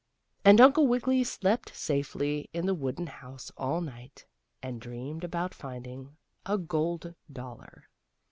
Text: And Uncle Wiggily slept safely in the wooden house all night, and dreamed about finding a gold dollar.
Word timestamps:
And 0.43 0.59
Uncle 0.59 0.87
Wiggily 0.87 1.23
slept 1.23 1.75
safely 1.75 2.49
in 2.55 2.65
the 2.65 2.73
wooden 2.73 3.05
house 3.05 3.51
all 3.55 3.81
night, 3.81 4.25
and 4.63 4.81
dreamed 4.81 5.23
about 5.23 5.53
finding 5.53 6.17
a 6.43 6.57
gold 6.57 7.13
dollar. 7.31 7.87